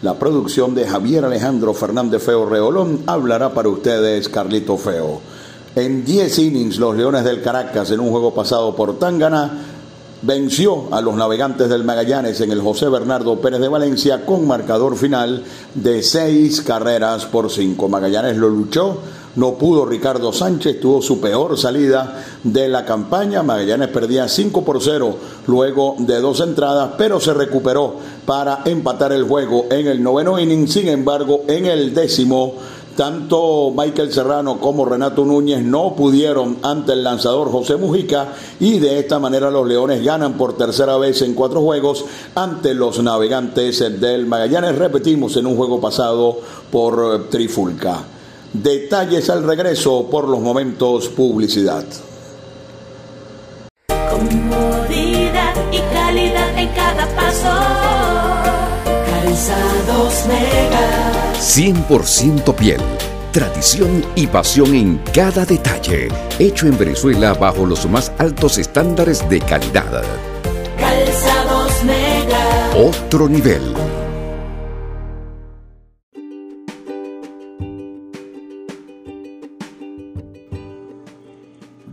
[0.00, 5.20] La producción de Javier Alejandro Fernández Feo Reolón hablará para ustedes Carlito Feo.
[5.74, 9.58] En 10 innings, los Leones del Caracas, en un juego pasado por Tangana,
[10.22, 14.96] venció a los navegantes del Magallanes en el José Bernardo Pérez de Valencia con marcador
[14.96, 15.42] final
[15.74, 17.88] de 6 carreras por 5.
[17.88, 19.00] Magallanes lo luchó
[19.38, 23.44] no pudo Ricardo Sánchez, tuvo su peor salida de la campaña.
[23.44, 25.16] Magallanes perdía 5 por 0
[25.46, 27.94] luego de dos entradas, pero se recuperó
[28.26, 30.66] para empatar el juego en el noveno inning.
[30.66, 32.54] Sin embargo, en el décimo
[32.96, 38.98] tanto Michael Serrano como Renato Núñez no pudieron ante el lanzador José Mujica y de
[38.98, 44.26] esta manera los Leones ganan por tercera vez en cuatro juegos ante los navegantes del
[44.26, 44.76] Magallanes.
[44.76, 46.40] Repetimos en un juego pasado
[46.72, 48.17] por Trifulca.
[48.52, 51.84] Detalles al regreso por los momentos publicidad.
[54.10, 57.52] Comodidad y calidad en cada paso.
[59.10, 61.32] Calzados Mega.
[61.34, 62.80] 100% piel.
[63.32, 66.08] Tradición y pasión en cada detalle.
[66.38, 70.02] Hecho en Venezuela bajo los más altos estándares de calidad.
[70.78, 72.70] Calzados Mega.
[72.88, 73.74] Otro nivel.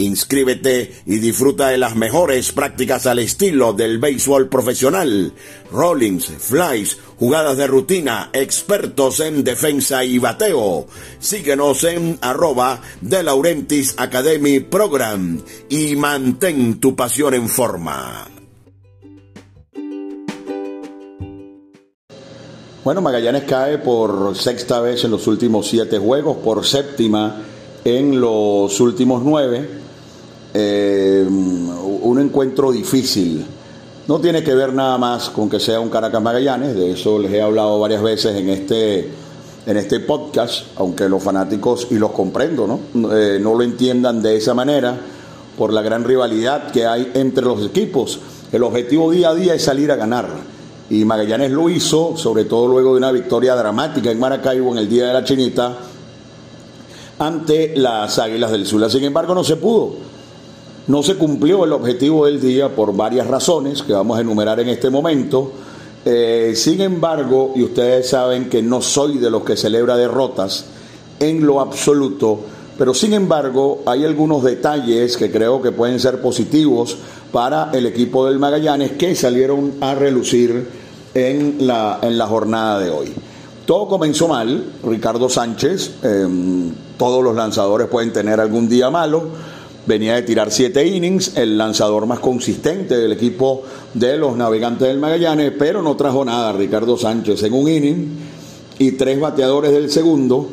[0.00, 5.34] Inscríbete y disfruta de las mejores prácticas al estilo del béisbol profesional.
[5.70, 10.86] Rollings, flies, jugadas de rutina, expertos en defensa y bateo.
[11.18, 18.26] Síguenos en arroba de Laurentis Academy Program y mantén tu pasión en forma.
[22.82, 27.42] Bueno, Magallanes cae por sexta vez en los últimos siete juegos, por séptima
[27.84, 29.79] en los últimos nueve.
[30.52, 33.44] Eh, un encuentro difícil.
[34.08, 37.32] No tiene que ver nada más con que sea un Caracas Magallanes, de eso les
[37.32, 39.08] he hablado varias veces en este,
[39.66, 43.14] en este podcast, aunque los fanáticos, y los comprendo, ¿no?
[43.14, 44.98] Eh, no lo entiendan de esa manera,
[45.56, 48.18] por la gran rivalidad que hay entre los equipos.
[48.50, 50.28] El objetivo día a día es salir a ganar
[50.90, 54.88] y Magallanes lo hizo, sobre todo luego de una victoria dramática en Maracaibo en el
[54.88, 55.76] Día de la Chinita
[57.20, 58.90] ante las Águilas del Sula.
[58.90, 60.09] Sin embargo, no se pudo.
[60.86, 64.68] No se cumplió el objetivo del día por varias razones que vamos a enumerar en
[64.68, 65.52] este momento.
[66.04, 70.64] Eh, sin embargo, y ustedes saben que no soy de los que celebra derrotas
[71.18, 72.40] en lo absoluto,
[72.78, 76.96] pero sin embargo hay algunos detalles que creo que pueden ser positivos
[77.30, 80.66] para el equipo del Magallanes que salieron a relucir
[81.14, 83.12] en la, en la jornada de hoy.
[83.66, 89.28] Todo comenzó mal, Ricardo Sánchez, em, todos los lanzadores pueden tener algún día malo,
[89.86, 93.62] venía de tirar siete innings, el lanzador más consistente del equipo
[93.94, 98.08] de los navegantes del Magallanes, pero no trajo nada Ricardo Sánchez en un inning
[98.78, 100.48] y tres bateadores del segundo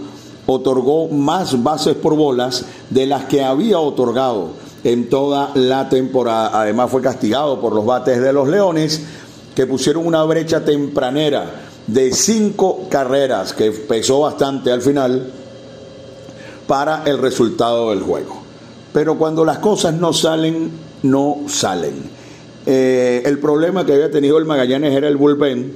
[0.48, 4.52] otorgó más bases por bolas de las que había otorgado
[4.84, 6.62] en toda la temporada.
[6.62, 9.02] Además fue castigado por los bates de los Leones
[9.54, 15.32] que pusieron una brecha tempranera de cinco carreras, que pesó bastante al final,
[16.68, 18.47] para el resultado del juego.
[18.94, 20.72] Pero cuando las cosas no salen,
[21.04, 21.94] no salen.
[22.66, 25.74] Eh, el problema que había tenido el Magallanes era el bullpen,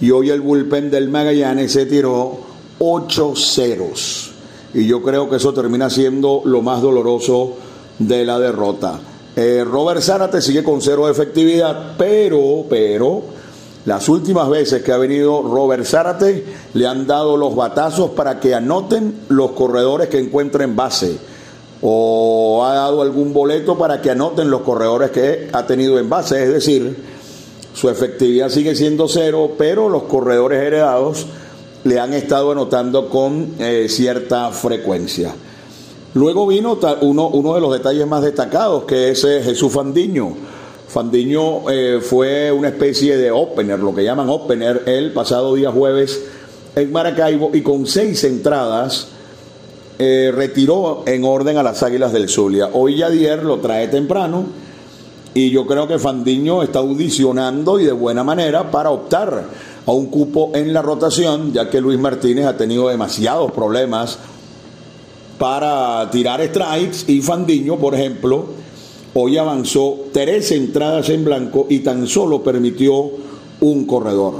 [0.00, 2.38] y hoy el bullpen del Magallanes se tiró
[2.78, 4.30] ocho ceros.
[4.72, 7.56] Y yo creo que eso termina siendo lo más doloroso
[7.98, 9.00] de la derrota.
[9.36, 13.22] Eh, Robert Zárate sigue con cero de efectividad, pero, pero
[13.86, 18.54] Las últimas veces que ha venido Robert Zárate le han dado los batazos para que
[18.54, 21.18] anoten los corredores que encuentren base.
[21.82, 26.42] O ha dado algún boleto para que anoten los corredores que ha tenido en base.
[26.42, 26.96] Es decir,
[27.74, 31.26] su efectividad sigue siendo cero, pero los corredores heredados
[31.84, 35.34] le han estado anotando con eh, cierta frecuencia.
[36.14, 40.34] Luego vino uno, de los detalles más destacados, que es eh, Jesús Fandiño.
[40.88, 46.20] Fandiño eh, fue una especie de opener, lo que llaman opener, el pasado día jueves
[46.74, 49.08] en Maracaibo y con seis entradas
[50.00, 52.70] retiró en orden a las Águilas del Zulia.
[52.72, 54.46] Hoy Yadier lo trae temprano
[55.34, 59.44] y yo creo que Fandiño está audicionando y de buena manera para optar
[59.86, 64.18] a un cupo en la rotación, ya que Luis Martínez ha tenido demasiados problemas
[65.38, 68.46] para tirar strikes y Fandiño, por ejemplo,
[69.14, 73.10] hoy avanzó tres entradas en blanco y tan solo permitió
[73.60, 74.34] un corredor.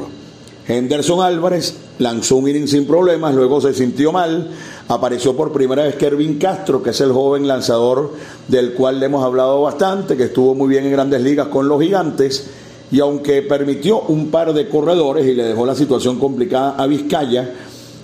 [0.66, 4.50] Henderson Álvarez lanzó un inning sin problemas, luego se sintió mal,
[4.88, 8.14] apareció por primera vez Kervin Castro, que es el joven lanzador
[8.48, 11.80] del cual le hemos hablado bastante, que estuvo muy bien en grandes ligas con los
[11.80, 12.48] gigantes,
[12.90, 17.54] y aunque permitió un par de corredores y le dejó la situación complicada a Vizcaya,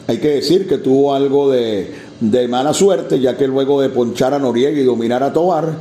[0.06, 1.90] hay que decir que tuvo algo de,
[2.48, 5.72] mala suerte, ya que luego de ponchar a Noriega y dominar a Tobar,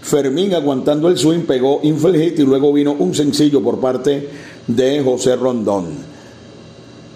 [0.00, 4.28] Fermín aguantando el swing pegó infield hit y luego vino un sencillo por parte
[4.66, 6.13] de José Rondón.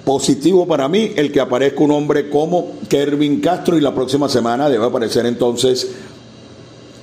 [0.08, 4.70] Positivo para mí el que aparezca un hombre como Kervin Castro y la próxima semana
[4.70, 5.86] debe aparecer entonces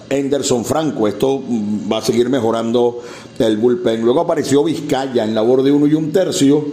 [0.09, 1.07] Henderson Franco.
[1.07, 3.03] Esto mm, va a seguir mejorando
[3.37, 4.01] el bullpen.
[4.01, 6.65] Luego apareció Vizcaya en labor de uno y un tercio.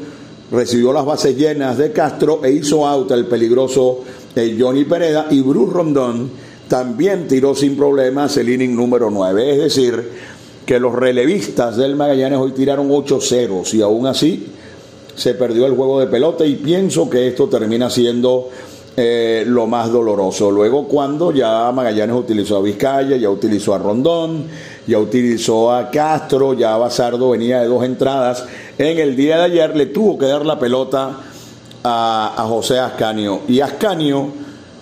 [0.50, 4.00] Recibió las bases llenas de Castro e hizo out el peligroso
[4.34, 5.26] eh, Johnny Pereda.
[5.28, 6.30] Y Bruce Rondón
[6.66, 9.52] también tiró sin problemas el inning número 9.
[9.52, 10.02] Es decir,
[10.64, 14.46] que los relevistas del Magallanes hoy tiraron 8 ceros y aún así
[15.14, 18.48] se perdió el juego de pelota y pienso que esto termina siendo
[18.94, 20.50] eh, lo más doloroso.
[20.50, 24.46] Luego cuando ya Magallanes utilizó a Vizcaya, ya utilizó a Rondón,
[24.86, 28.44] ya utilizó a Castro, ya Basardo venía de dos entradas.
[28.76, 31.20] En el día de ayer le tuvo que dar la pelota
[31.82, 33.40] a, José Ascanio.
[33.48, 34.28] Y Ascanio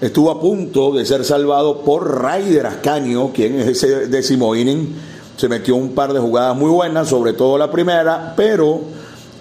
[0.01, 4.93] estuvo a punto de ser salvado por Raider Ascanio, quien es ese décimo inning.
[5.37, 8.81] Se metió un par de jugadas muy buenas, sobre todo la primera, pero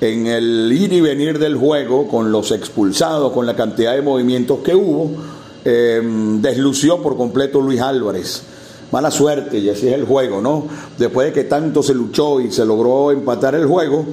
[0.02, 4.60] en el ir y venir del juego, con los expulsados, con la cantidad de movimientos
[4.60, 5.12] que hubo,
[5.66, 6.02] eh,
[6.40, 8.44] deslució por completo Luis Álvarez.
[8.92, 10.68] Mala suerte, y así es el juego, ¿no?
[10.98, 14.06] Después de que tanto se luchó y se logró empatar el juego,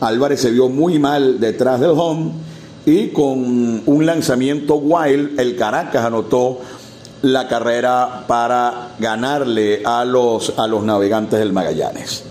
[0.00, 2.32] Álvarez se vio muy mal detrás del home
[2.86, 6.58] y con un lanzamiento wild, el Caracas anotó
[7.22, 12.24] la carrera para ganarle a los, a los navegantes del Magallanes.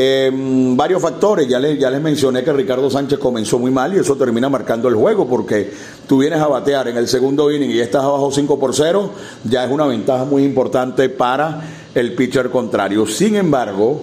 [0.00, 3.98] Em, varios factores, ya les, ya les mencioné que Ricardo Sánchez comenzó muy mal y
[3.98, 5.72] eso termina marcando el juego porque
[6.06, 9.10] tú vienes a batear en el segundo inning y estás abajo 5 por 0,
[9.42, 11.62] ya es una ventaja muy importante para
[11.96, 13.08] el pitcher contrario.
[13.08, 14.00] Sin embargo,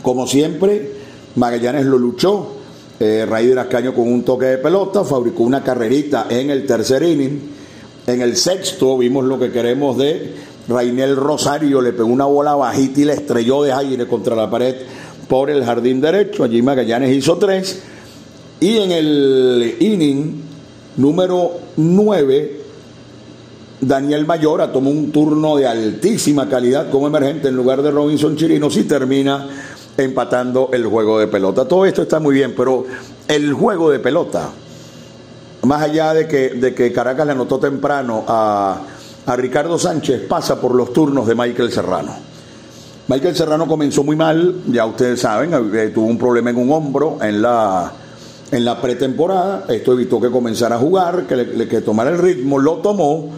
[0.00, 0.92] como siempre,
[1.34, 2.52] Magallanes lo luchó.
[2.98, 7.40] Eh, Raider Ascaño con un toque de pelota, fabricó una carrerita en el tercer inning.
[8.06, 13.00] En el sexto vimos lo que queremos de Rainel Rosario le pegó una bola bajita
[13.00, 14.74] y le estrelló de aire contra la pared
[15.28, 16.44] por el jardín derecho.
[16.44, 17.82] Allí Magallanes hizo tres.
[18.60, 20.42] Y en el inning
[20.96, 22.60] número nueve,
[23.80, 28.76] Daniel Mayora tomó un turno de altísima calidad como emergente en lugar de Robinson Chirinos
[28.76, 29.48] y termina
[29.96, 31.68] empatando el juego de pelota.
[31.68, 32.86] Todo esto está muy bien, pero
[33.28, 34.50] el juego de pelota,
[35.62, 38.80] más allá de que, de que Caracas le anotó temprano a
[39.26, 42.12] a Ricardo Sánchez pasa por los turnos de Michael Serrano.
[43.08, 47.18] Michael Serrano comenzó muy mal, ya ustedes saben, eh, tuvo un problema en un hombro
[47.20, 47.92] en la,
[48.50, 52.76] en la pretemporada, esto evitó que comenzara a jugar, que, que tomara el ritmo, lo
[52.76, 53.30] tomó,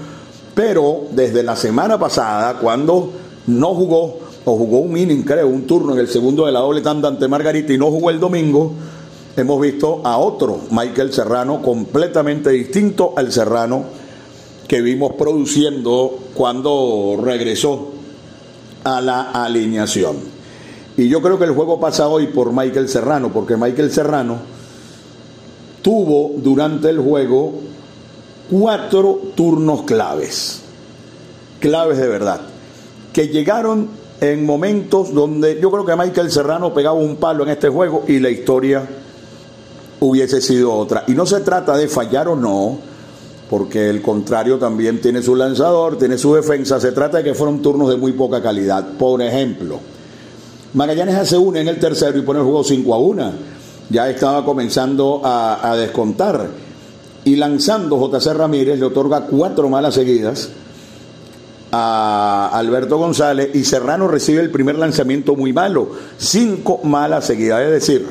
[0.55, 3.12] pero desde la semana pasada, cuando
[3.49, 6.81] no jugó, o jugó un inning, creo, un turno en el segundo de la doble
[6.81, 8.73] tanda ante Margarita y no jugó el domingo,
[9.37, 14.06] hemos visto a otro Michael Serrano completamente distinto al Serrano
[14.66, 17.92] que vimos produciendo cuando regresó
[18.85, 20.16] a la alineación.
[20.96, 24.38] Y yo creo que el juego pasa hoy por Michael Serrano, porque Michael Serrano
[25.82, 27.52] tuvo durante el juego
[28.50, 30.62] cuatro turnos claves,
[31.61, 32.40] claves de verdad,
[33.12, 33.88] que llegaron
[34.20, 38.18] en momentos donde yo creo que Michael Serrano pegaba un palo en este juego y
[38.18, 38.87] la historia
[40.00, 41.04] hubiese sido otra.
[41.06, 42.78] Y no se trata de fallar o no,
[43.49, 46.81] porque el contrario también tiene su lanzador, tiene su defensa.
[46.81, 48.85] Se trata de que fueron turnos de muy poca calidad.
[48.99, 49.79] Por ejemplo,
[50.75, 53.33] Magallanes hace una en el tercero y pone el juego 5 a 1.
[53.88, 56.49] ya estaba comenzando a, descontar.
[57.25, 60.49] Y lanzando JC Ramírez le otorga cuatro malas seguidas
[61.73, 67.62] a Alberto González y Serrano recibe el primer lanzamiento muy malo, cinco malas seguidas.
[67.62, 68.07] Es decir,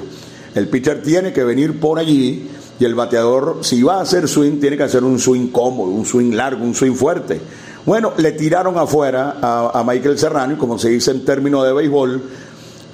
[0.54, 4.60] el pitcher tiene que venir por allí y el bateador, si va a hacer swing,
[4.60, 7.39] tiene que hacer un swing cómodo, un swing largo, un swing fuerte.
[7.86, 12.22] Bueno, le tiraron afuera a, Michael Serrano y como se dice en términos de béisbol,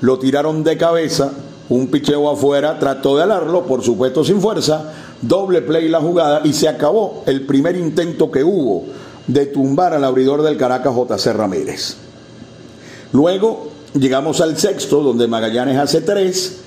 [0.01, 1.31] lo tiraron de cabeza,
[1.69, 6.53] un picheo afuera, trató de alarlo, por supuesto sin fuerza, doble play la jugada y
[6.53, 8.85] se acabó el primer intento que hubo
[9.27, 11.95] de tumbar al abridor del Caracas JC Ramírez.
[13.13, 16.60] Luego llegamos al sexto, donde Magallanes hace tres.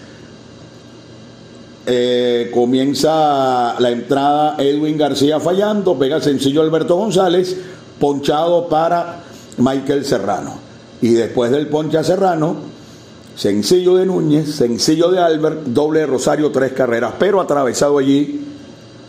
[1.86, 7.56] Eh, comienza la entrada Edwin García fallando, pega sencillo Alberto González,
[7.98, 9.20] ponchado para
[9.58, 10.54] Michael Serrano.
[11.02, 12.56] Y después del poncha Serrano,
[13.36, 18.46] sencillo de Núñez, sencillo de Albert, doble de Rosario, tres carreras, pero atravesado allí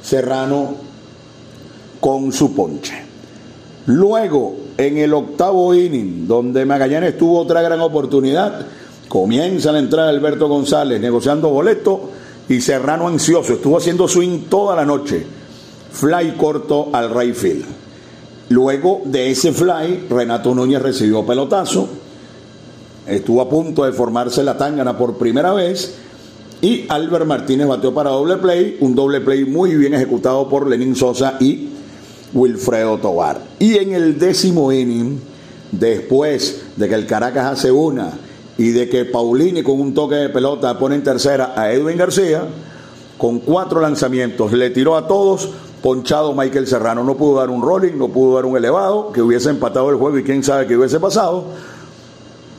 [0.03, 0.75] Serrano
[2.01, 3.03] con su ponche.
[3.85, 8.65] Luego, en el octavo inning, donde Magallanes tuvo otra gran oportunidad,
[9.07, 12.09] comienza la entrada de Alberto González negociando boleto
[12.47, 15.25] y Serrano ansioso, estuvo haciendo swing toda la noche.
[15.91, 17.65] Fly corto al right field.
[18.49, 21.87] Luego de ese fly, Renato Núñez recibió pelotazo,
[23.07, 25.95] estuvo a punto de formarse la tangana por primera vez
[26.61, 30.95] y Albert Martínez bateó para doble play, un doble play muy bien ejecutado por Lenín
[30.95, 31.69] Sosa y
[32.33, 33.41] Wilfredo Tobar.
[33.59, 35.19] Y en el décimo inning,
[35.71, 38.11] después de que el Caracas hace una
[38.57, 42.43] y de que Paulini con un toque de pelota pone en tercera a Edwin García,
[43.17, 45.49] con cuatro lanzamientos le tiró a todos,
[45.81, 47.03] ponchado Michael Serrano.
[47.03, 50.17] No pudo dar un rolling, no pudo dar un elevado, que hubiese empatado el juego
[50.17, 51.45] y quién sabe qué hubiese pasado.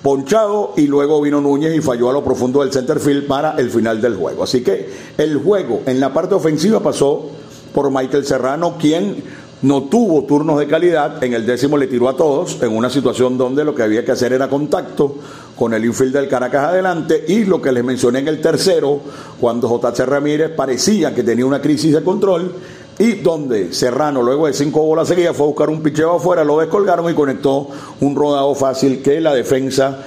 [0.03, 3.71] Ponchado y luego vino Núñez y falló a lo profundo del center field para el
[3.71, 4.45] final del juego.
[4.45, 4.89] Así que
[5.19, 7.31] el juego en la parte ofensiva pasó
[7.75, 9.23] por Michael Serrano, quien
[9.67, 13.37] no tuvo turnos de calidad, en el décimo le tiró a todos, en una situación
[13.37, 15.17] donde lo que había que hacer era contacto
[15.57, 19.01] con el infield del Caracas adelante y lo que les mencioné en el tercero,
[19.41, 22.55] cuando JC Ramírez parecía que tenía una crisis de control
[22.97, 26.61] y donde Serrano luego de cinco bolas seguidas fue a buscar un picheo afuera, lo
[26.61, 27.69] descolgaron y conectó
[28.01, 29.99] un rodado fácil que la defensa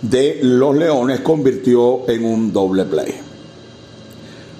[0.00, 3.14] de los Leones convirtió en un doble play.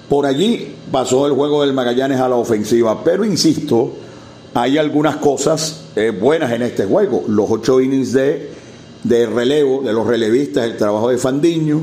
[0.09, 3.93] Por allí pasó el juego del Magallanes a la ofensiva, pero insisto,
[4.53, 7.25] hay algunas cosas eh, buenas en este juego.
[7.27, 8.49] Los ocho innings de,
[9.03, 11.81] de, relevo, de los relevistas, el trabajo de Fandiño,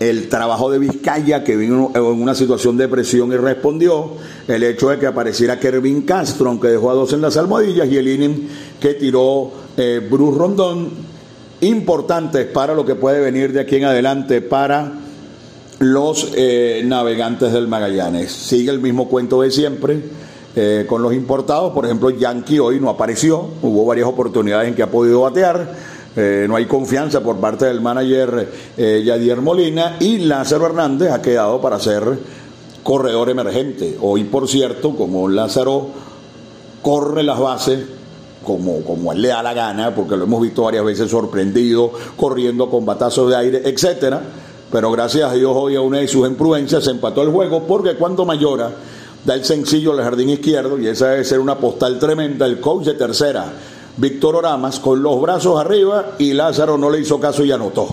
[0.00, 4.12] el trabajo de Vizcaya, que vino en una situación de presión y respondió,
[4.48, 7.98] el hecho de que apareciera Kervin Castro, aunque dejó a dos en las almohadillas, y
[7.98, 8.48] el inning
[8.80, 10.88] que tiró eh, Bruce Rondón,
[11.60, 14.92] importantes para lo que puede venir de aquí en adelante para
[15.80, 18.32] los eh, navegantes del Magallanes.
[18.32, 20.00] Sigue el mismo cuento de siempre
[20.56, 21.72] eh, con los importados.
[21.72, 25.74] Por ejemplo, Yankee hoy no apareció, hubo varias oportunidades en que ha podido batear.
[26.16, 31.22] Eh, no hay confianza por parte del manager eh, Yadier Molina y Lázaro Hernández ha
[31.22, 32.18] quedado para ser
[32.82, 33.96] corredor emergente.
[34.00, 35.86] Hoy, por cierto, como Lázaro
[36.82, 37.80] corre las bases
[38.44, 42.70] como, como él le da la gana, porque lo hemos visto varias veces sorprendido, corriendo
[42.70, 44.20] con batazos de aire, etcétera.
[44.72, 47.94] Pero gracias a Dios hoy a una de sus imprudencias se empató el juego, porque
[47.94, 48.72] cuando Mayora
[49.24, 52.86] da el sencillo al jardín izquierdo, y esa debe ser una postal tremenda, el coach
[52.86, 53.52] de tercera,
[53.96, 57.88] Víctor Oramas, con los brazos arriba, y Lázaro no le hizo caso y anotó.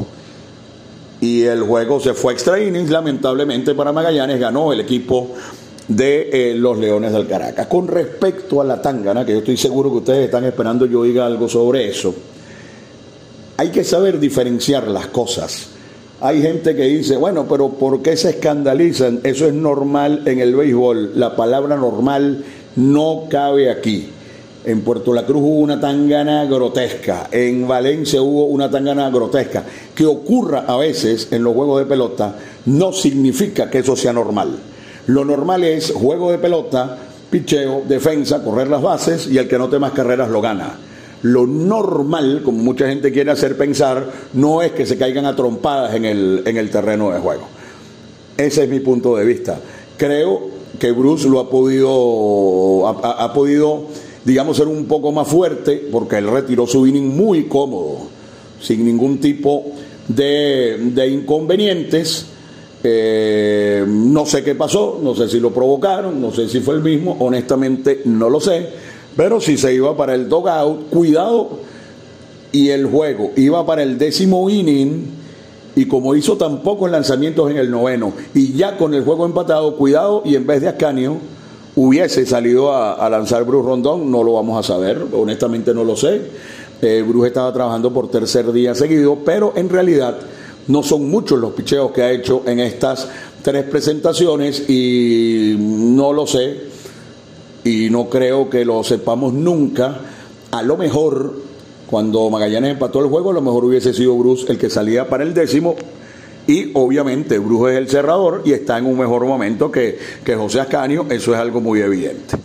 [1.20, 5.34] Y el juego se fue extra innings, lamentablemente para Magallanes ganó el equipo
[5.88, 7.68] de eh, los Leones del Caracas.
[7.68, 11.26] Con respecto a la tangana, que yo estoy seguro que ustedes están esperando yo diga
[11.26, 12.14] algo sobre eso,
[13.58, 15.70] hay que saber diferenciar las cosas.
[16.20, 19.20] Hay gente que dice, bueno, pero ¿por qué se escandalizan?
[19.24, 21.12] Eso es normal en el béisbol.
[21.14, 22.44] La palabra normal
[22.76, 24.10] no cabe aquí.
[24.66, 29.64] En Puerto La Cruz hubo una tangana grotesca, en Valencia hubo una tangana grotesca.
[29.94, 34.58] Que ocurra a veces en los juegos de pelota no significa que eso sea normal.
[35.06, 36.98] Lo normal es juego de pelota,
[37.30, 40.87] picheo, defensa, correr las bases y el que note más carreras lo gana.
[41.24, 45.96] Lo normal, como mucha gente quiere hacer pensar, no es que se caigan a trompadas
[45.96, 47.48] en el, en el terreno de juego.
[48.38, 49.60] Ese es mi punto de vista.
[49.98, 50.50] Creo
[50.80, 53.86] que Bruce lo ha podido, ha, podido,
[54.24, 58.10] digamos, ser un poco más fuerte porque él retiró su inning muy cómodo,
[58.62, 59.72] sin ningún tipo
[60.08, 62.28] de, de inconvenientes.
[62.84, 66.82] Eh, no sé qué pasó, no sé si lo provocaron, no sé si fue el
[66.82, 68.70] mismo, honestamente no lo sé
[69.18, 71.60] pero si se iba para el dogout, cuidado,
[72.52, 75.06] y el juego iba para el décimo inning
[75.76, 79.76] y como hizo tan pocos lanzamientos en el noveno y ya con el juego empatado,
[79.76, 81.18] cuidado y en vez de Ascanio
[81.76, 86.22] hubiese salido a, lanzar Bruce Rondón, no lo vamos a saber, honestamente no lo sé.
[86.82, 90.18] Eh, Bruce estaba trabajando por tercer día seguido, pero en realidad
[90.68, 93.08] no son muchos los picheos que ha hecho en estas
[93.44, 96.67] tres presentaciones y no lo sé
[97.68, 100.00] y no creo que lo sepamos nunca.
[100.52, 101.34] A lo mejor,
[101.86, 105.24] cuando Magallanes empató el juego, a lo mejor hubiese sido Bruce el que salía para
[105.24, 105.76] el décimo.
[106.48, 110.62] Y obviamente Bruce es el cerrador y está en un mejor momento que, que José
[110.62, 112.38] Ascanio, eso es algo muy evidente.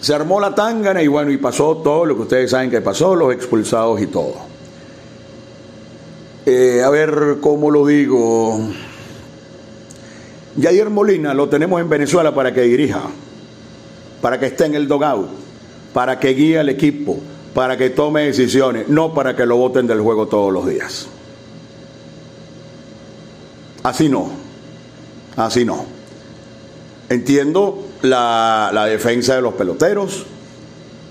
[0.00, 3.14] Se armó la tangana y bueno, y pasó todo lo que ustedes saben que pasó,
[3.14, 4.34] los expulsados y todo.
[6.46, 8.60] Eh, a ver cómo lo digo.
[10.56, 13.02] Yair Molina lo tenemos en Venezuela para que dirija
[14.24, 15.28] para que esté en el dogout,
[15.92, 17.18] para que guíe al equipo,
[17.52, 21.08] para que tome decisiones, no para que lo voten del juego todos los días.
[23.82, 24.30] Así no,
[25.36, 25.84] así no.
[27.10, 30.24] Entiendo la, defensa de los peloteros,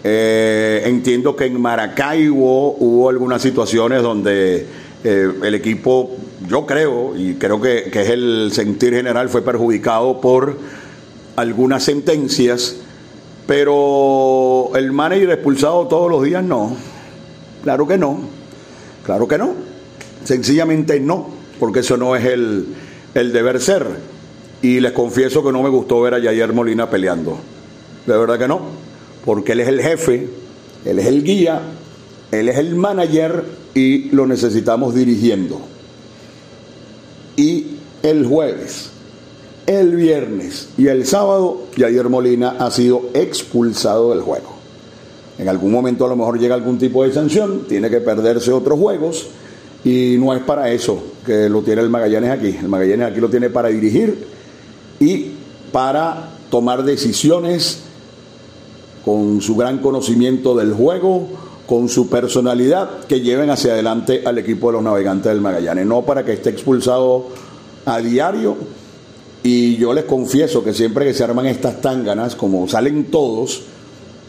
[0.03, 4.65] eh, entiendo que en Maracaibo hubo algunas situaciones donde
[5.03, 10.19] eh, el equipo, yo creo, y creo que, que, es el sentir general, fue perjudicado
[10.19, 10.57] por
[11.35, 12.77] algunas sentencias
[13.45, 16.75] pero el manager expulsado todos los días no.
[17.63, 18.19] Claro que no.
[19.05, 19.53] Claro que no.
[20.23, 21.29] Sencillamente no,
[21.59, 22.73] porque eso no es el,
[23.13, 23.85] deber ser.
[24.61, 27.37] Y les confieso que no me gustó ver a Yair Molina peleando.
[28.05, 28.61] De verdad que no.
[29.25, 30.29] Porque él es el jefe,
[30.85, 31.61] él es el guía,
[32.31, 35.61] él es el manager y lo necesitamos dirigiendo.
[37.35, 38.92] Y el jueves
[39.65, 44.53] el viernes y el sábado, Javier Molina ha sido expulsado del juego.
[45.37, 48.79] En algún momento a lo mejor llega algún tipo de sanción, tiene que perderse otros
[48.79, 49.27] juegos
[49.83, 52.55] y no es para eso que lo tiene el Magallanes aquí.
[52.59, 54.25] El Magallanes aquí lo tiene para dirigir
[54.99, 55.31] y
[55.71, 57.79] para tomar decisiones
[59.03, 61.27] con su gran conocimiento del juego,
[61.65, 66.03] con su personalidad, que lleven hacia adelante al equipo de los navegantes del Magallanes, no
[66.03, 67.27] para que esté expulsado
[67.85, 68.55] a diario
[69.43, 73.63] y yo les confieso que siempre que se arman estas tánganas, como salen todos,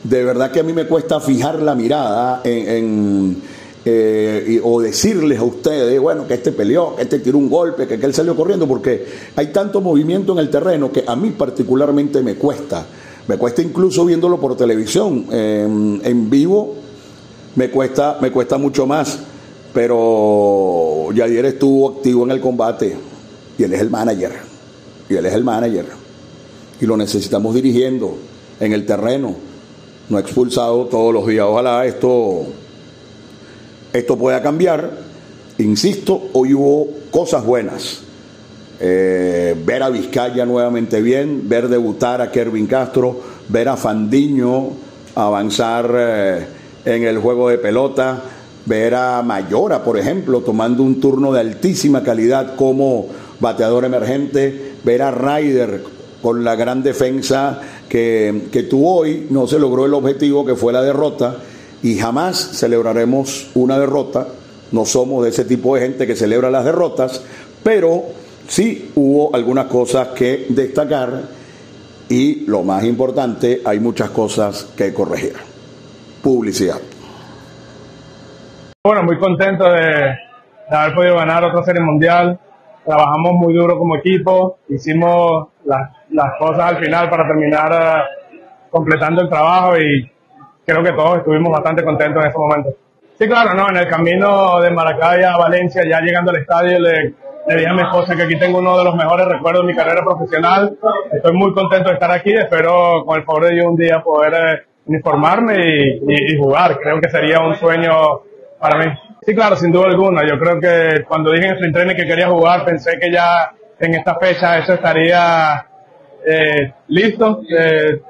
[0.02, 3.36] de verdad que a mí me cuesta fijar la mirada en,
[3.84, 7.94] eh, o decirles a ustedes, bueno, que este peleó, que este tiró un golpe, que,
[7.94, 12.34] él salió corriendo, porque hay tanto movimiento en el terreno que a mí particularmente me
[12.34, 12.84] cuesta.
[13.28, 16.74] Me cuesta incluso viéndolo por televisión, en vivo,
[17.54, 19.18] me cuesta, me cuesta mucho más.
[19.72, 22.94] Pero Yadier estuvo activo en el combate
[23.56, 24.53] y él es el manager
[25.08, 25.86] y él es el manager.
[26.80, 28.16] Y lo necesitamos dirigiendo
[28.60, 29.34] en el terreno,
[30.08, 31.46] no expulsado todos los días.
[31.48, 32.46] Ojalá esto,
[33.92, 34.98] esto pueda cambiar.
[35.58, 38.00] Insisto, hoy hubo cosas buenas.
[38.80, 44.70] Eh, ver a Vizcaya nuevamente bien, ver debutar a Kervin Castro, ver a Fandiño
[45.14, 46.46] avanzar eh,
[46.84, 48.20] en el juego de pelota,
[48.66, 53.06] ver a Mayora, por ejemplo, tomando un turno de altísima calidad como
[53.40, 55.82] bateador emergente, ver a Ryder
[56.22, 60.72] con la gran defensa que, que tuvo hoy, no se logró el objetivo que fue
[60.72, 61.36] la derrota
[61.82, 64.28] y jamás celebraremos una derrota,
[64.72, 67.22] no somos de ese tipo de gente que celebra las derrotas,
[67.62, 68.04] pero
[68.48, 71.22] sí hubo algunas cosas que destacar
[72.08, 75.34] y lo más importante, hay muchas cosas que corregir.
[76.22, 76.80] Publicidad.
[78.82, 80.14] Bueno, muy contento de,
[80.70, 82.38] de haber podido ganar otra serie mundial
[82.84, 89.22] trabajamos muy duro como equipo, hicimos las, las cosas al final para terminar eh, completando
[89.22, 90.10] el trabajo y
[90.66, 92.70] creo que todos estuvimos bastante contentos en ese momento.
[93.18, 97.14] Sí, claro, no, en el camino de Maracay a Valencia, ya llegando al estadio, le,
[97.46, 99.74] le dije a mi esposa que aquí tengo uno de los mejores recuerdos de mi
[99.76, 100.76] carrera profesional.
[101.12, 104.34] Estoy muy contento de estar aquí, espero con el favor de Dios un día poder
[104.34, 106.78] eh, uniformarme y, y, y jugar.
[106.80, 107.92] Creo que sería un sueño
[108.58, 108.86] para mí.
[109.24, 110.22] Sí, claro, sin duda alguna.
[110.28, 113.94] Yo creo que cuando dije en el training que quería jugar, pensé que ya en
[113.94, 115.66] esta fecha eso estaría
[116.26, 118.02] eh, listo, eh,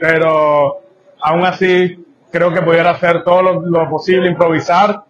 [0.00, 0.80] pero
[1.20, 5.02] aún así creo que pudiera hacer todo lo, posible, improvisar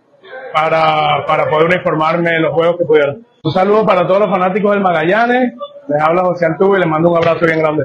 [0.52, 3.14] para, para poder uniformarme en los juegos que pudiera.
[3.42, 5.54] Un saludo para todos los fanáticos del Magallanes.
[5.88, 7.84] Les habla José Antú y les mando un abrazo bien grande.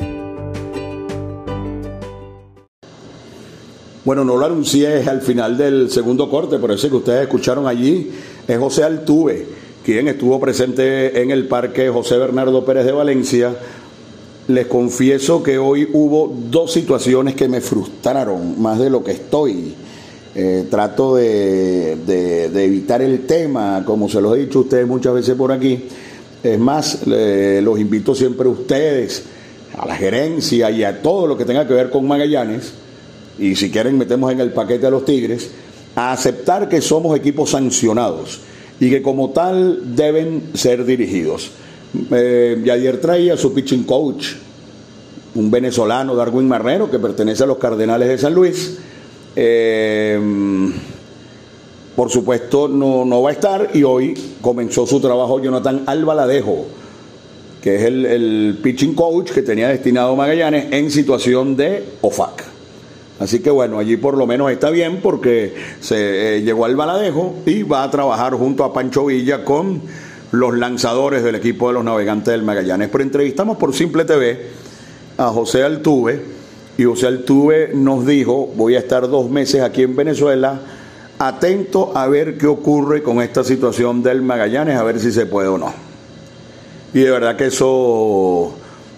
[4.03, 8.09] Bueno, no lo anuncié al final del segundo corte, pero ese que ustedes escucharon allí
[8.47, 9.45] es José Altuve,
[9.85, 13.55] quien estuvo presente en el parque José Bernardo Pérez de Valencia.
[14.47, 19.75] Les confieso que hoy hubo dos situaciones que me frustraron más de lo que estoy.
[20.33, 21.91] Eh, trato de,
[22.55, 25.85] evitar el tema, como se los he dicho a ustedes muchas veces por aquí.
[26.41, 29.25] Es más, los invito siempre a ustedes,
[29.77, 32.73] a la gerencia y a todo lo que tenga que ver con Magallanes
[33.39, 35.51] y si quieren metemos en el paquete a los Tigres,
[35.95, 38.39] a aceptar que somos equipos sancionados
[38.79, 41.51] y que como tal deben ser dirigidos.
[42.11, 44.29] Eh, ayer traía su pitching coach,
[45.35, 48.77] un venezolano, Darwin Marrero, que pertenece a los Cardenales de San Luis.
[49.35, 50.19] Eh,
[51.95, 56.65] por supuesto, no, no, va a estar y hoy comenzó su trabajo Jonathan Albaladejo,
[57.61, 62.50] que es el pitching coach que tenía destinado Magallanes en situación de OFAC.
[63.21, 67.35] Así que bueno, allí por lo menos está bien porque se eh, llegó al baladejo
[67.45, 69.83] y va a trabajar junto a Pancho Villa con
[70.31, 72.89] los lanzadores del equipo de los navegantes del Magallanes.
[72.91, 74.47] Pero entrevistamos por Simple TV
[75.19, 76.19] a José Altuve
[76.79, 80.59] y José Altuve nos dijo, voy a estar dos meses aquí en Venezuela,
[81.19, 85.47] atento a ver qué ocurre con esta situación del Magallanes, a ver si se puede
[85.47, 85.71] o no.
[86.91, 88.51] Y de verdad que eso,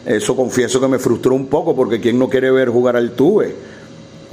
[0.05, 3.72] eso confieso que me frustró un poco porque ¿quién no quiere ver jugar al Tuve?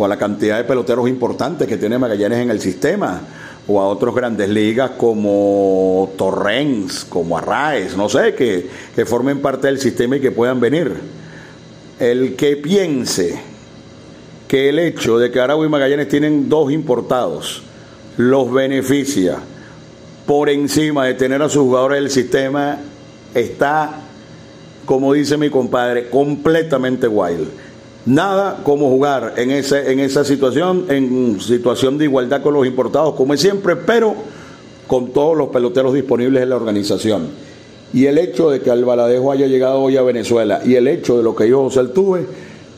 [0.01, 3.21] O a la cantidad de peloteros importantes que tiene Magallanes en el sistema,
[3.67, 9.67] o a otros grandes ligas como Torrens, como Arraes, no sé, que, que formen parte
[9.67, 10.95] del sistema y que puedan venir.
[11.99, 13.39] El que piense
[14.49, 17.63] que el hecho de que Aragua y Magallanes tienen dos importados
[18.17, 19.37] los beneficia
[20.27, 22.79] por encima de tener a sus jugadores del sistema,
[23.35, 24.01] está,
[24.87, 27.49] como dice mi compadre, completamente wild.
[28.07, 33.15] Nada como jugar en, ese, en esa situación, en situación de igualdad con los importados,
[33.15, 34.15] como es siempre, pero
[34.87, 37.29] con todos los peloteros disponibles en la organización.
[37.93, 41.23] Y el hecho de que Albaladejo haya llegado hoy a Venezuela y el hecho de
[41.23, 42.27] lo que yo José Altuve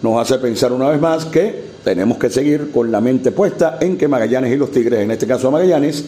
[0.03, 3.97] nos hace pensar una vez más que tenemos que seguir con la mente puesta en
[3.97, 6.05] que Magallanes y los Tigres, en este caso Magallanes,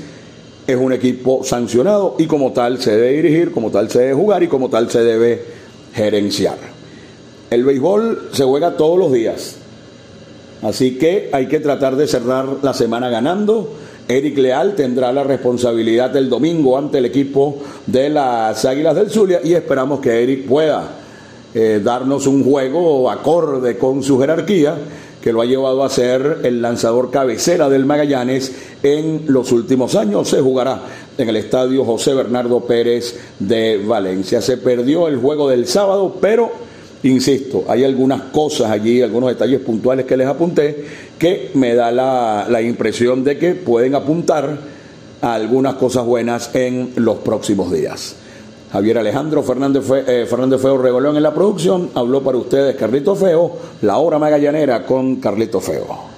[0.66, 4.42] es un equipo sancionado y como tal se debe dirigir, como tal se debe jugar
[4.42, 5.44] y como tal se debe
[5.92, 6.73] gerenciar.
[7.54, 9.54] El béisbol se juega todos los días.
[10.62, 13.70] Así que hay que tratar de cerrar la semana ganando.
[14.08, 19.40] Eric Leal tendrá la responsabilidad del domingo ante el equipo de las Águilas del Zulia
[19.44, 20.96] y esperamos que Eric pueda
[21.54, 24.76] eh, darnos un juego acorde con su jerarquía
[25.22, 30.28] que lo ha llevado a ser el lanzador cabecera del Magallanes en los últimos años.
[30.28, 30.80] Se jugará
[31.16, 34.42] en el estadio José Bernardo Pérez de Valencia.
[34.42, 36.73] Se perdió el juego del sábado, pero
[37.04, 40.86] Insisto, hay algunas cosas allí, algunos detalles puntuales que les apunté,
[41.18, 44.56] que me da la, impresión de que pueden apuntar
[45.20, 48.16] a algunas cosas buenas en los próximos días.
[48.72, 53.52] Javier Alejandro Fernández, eh, Fernández Feo Regolón en la producción, habló para ustedes Carlito Feo,
[53.82, 56.13] la hora magallanera con Carlito Feo.